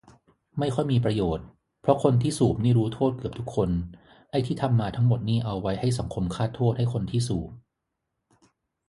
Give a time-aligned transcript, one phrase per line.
[0.59, 1.45] ไม่ค่อยมีประโยชน์
[1.81, 3.69] เพราะคนที่สูบนี่รู้โทษเกือบทุกคน
[4.31, 7.49] ไอ้ที่ทำมาทั้งหมดนี่เอาไว้ให้สังคมคาดโทษให้คนที่สูบ